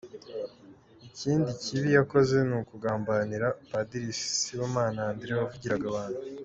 [1.07, 4.07] Ikindi kibi yakoze ni ukugambanira Padri
[4.41, 6.19] Sibomana André wavugiraga abantu.